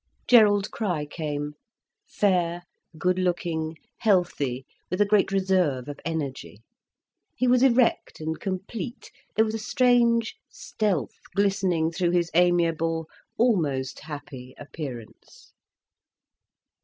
Gerald 0.27 0.71
Crich 0.71 1.11
came, 1.11 1.53
fair, 2.07 2.63
good 2.97 3.19
looking, 3.19 3.77
healthy, 3.99 4.65
with 4.89 4.99
a 4.99 5.05
great 5.05 5.31
reserve 5.31 5.87
of 5.87 5.99
energy. 6.03 6.63
He 7.35 7.47
was 7.47 7.61
erect 7.61 8.19
and 8.19 8.39
complete, 8.39 9.11
there 9.35 9.45
was 9.45 9.53
a 9.53 9.59
strange 9.59 10.37
stealth 10.49 11.19
glistening 11.35 11.91
through 11.91 12.13
his 12.13 12.31
amiable, 12.33 13.07
almost 13.37 13.99
happy 13.99 14.55
appearance. 14.57 15.53